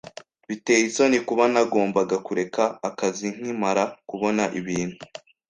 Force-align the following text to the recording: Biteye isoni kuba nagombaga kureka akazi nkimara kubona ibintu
Biteye 0.47 0.81
isoni 0.89 1.17
kuba 1.27 1.43
nagombaga 1.53 2.15
kureka 2.27 2.63
akazi 2.89 3.25
nkimara 3.35 3.83
kubona 4.09 4.43
ibintu 4.59 4.97